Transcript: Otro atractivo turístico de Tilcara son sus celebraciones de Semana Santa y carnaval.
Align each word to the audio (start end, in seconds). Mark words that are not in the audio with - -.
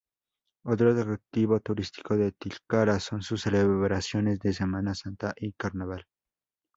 Otro 0.65 0.89
atractivo 0.99 1.59
turístico 1.59 2.17
de 2.17 2.31
Tilcara 2.31 2.99
son 2.99 3.21
sus 3.21 3.41
celebraciones 3.43 4.39
de 4.39 4.51
Semana 4.51 4.95
Santa 4.95 5.35
y 5.37 5.51
carnaval. 5.53 6.07